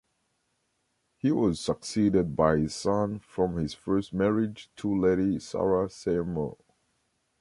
[1.19, 6.57] He was succeeded by his son from his first marriage to Lady Sarah Seymour.